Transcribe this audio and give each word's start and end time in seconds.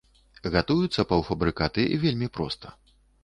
Гатуюцца 0.55 1.05
паўфабрыкаты 1.11 1.85
вельмі 2.05 2.31
проста. 2.39 2.73